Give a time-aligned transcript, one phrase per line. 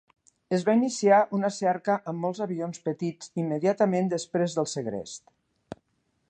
[0.55, 5.81] Es va iniciar una cerca amb molts avions petits immediatament després del segrest.